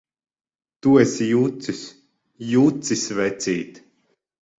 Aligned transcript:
Tu 0.85 0.93
esi 1.01 1.27
jucis! 1.31 1.81
Jucis, 2.53 3.05
vecīt! 3.21 3.79